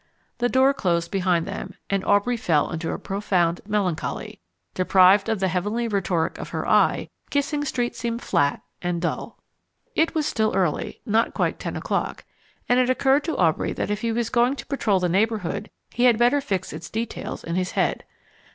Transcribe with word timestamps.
The 0.39 0.49
door 0.49 0.73
closed 0.73 1.11
behind 1.11 1.45
them, 1.45 1.75
and 1.87 2.03
Aubrey 2.05 2.35
fell 2.35 2.71
into 2.71 2.89
a 2.89 2.97
profound 2.97 3.61
melancholy. 3.67 4.39
Deprived 4.73 5.29
of 5.29 5.39
the 5.39 5.47
heavenly 5.47 5.87
rhetoric 5.87 6.39
of 6.39 6.49
her 6.49 6.67
eye, 6.67 7.07
Gissing 7.29 7.63
Street 7.63 7.95
seemed 7.95 8.23
flat 8.23 8.63
and 8.81 8.99
dull. 8.99 9.37
It 9.95 10.15
was 10.15 10.25
still 10.25 10.55
early 10.55 11.01
not 11.05 11.35
quite 11.35 11.59
ten 11.59 11.75
o'clock 11.77 12.25
and 12.67 12.79
it 12.79 12.89
occurred 12.89 13.23
to 13.25 13.37
Aubrey 13.37 13.73
that 13.73 13.91
if 13.91 14.01
he 14.01 14.11
was 14.11 14.31
going 14.31 14.55
to 14.55 14.65
patrol 14.65 14.99
the 14.99 15.07
neighbourhood 15.07 15.69
he 15.91 16.05
had 16.05 16.17
better 16.17 16.41
fix 16.41 16.73
its 16.73 16.89
details 16.89 17.43
in 17.43 17.53
his 17.53 17.73
head. 17.73 18.03